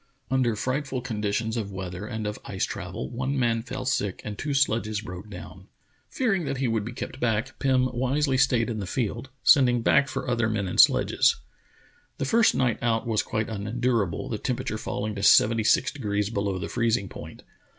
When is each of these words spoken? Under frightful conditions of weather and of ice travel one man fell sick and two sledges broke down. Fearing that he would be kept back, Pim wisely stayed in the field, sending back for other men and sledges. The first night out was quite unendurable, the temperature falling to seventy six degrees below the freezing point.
Under 0.31 0.55
frightful 0.55 1.01
conditions 1.01 1.55
of 1.57 1.71
weather 1.71 2.07
and 2.07 2.25
of 2.25 2.39
ice 2.43 2.65
travel 2.65 3.07
one 3.11 3.37
man 3.37 3.61
fell 3.61 3.85
sick 3.85 4.19
and 4.25 4.35
two 4.35 4.55
sledges 4.55 4.99
broke 5.01 5.29
down. 5.29 5.67
Fearing 6.09 6.43
that 6.45 6.57
he 6.57 6.67
would 6.67 6.83
be 6.83 6.91
kept 6.91 7.19
back, 7.19 7.59
Pim 7.59 7.85
wisely 7.93 8.35
stayed 8.35 8.67
in 8.67 8.79
the 8.79 8.87
field, 8.87 9.29
sending 9.43 9.83
back 9.83 10.07
for 10.07 10.27
other 10.27 10.49
men 10.49 10.67
and 10.67 10.79
sledges. 10.79 11.35
The 12.17 12.25
first 12.25 12.55
night 12.55 12.79
out 12.81 13.05
was 13.05 13.21
quite 13.21 13.47
unendurable, 13.47 14.27
the 14.27 14.39
temperature 14.39 14.79
falling 14.79 15.13
to 15.13 15.21
seventy 15.21 15.63
six 15.63 15.91
degrees 15.91 16.31
below 16.31 16.57
the 16.57 16.67
freezing 16.67 17.07
point. 17.07 17.43